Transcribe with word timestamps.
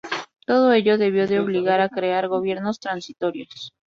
Todo 0.47 0.73
ello 0.73 0.97
debió 0.97 1.27
de 1.27 1.39
obligar 1.39 1.79
a 1.79 1.87
crear 1.89 2.27
gobiernos 2.27 2.79
transitorios. 2.79 3.71